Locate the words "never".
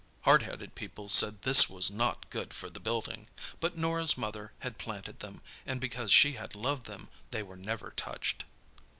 7.55-7.91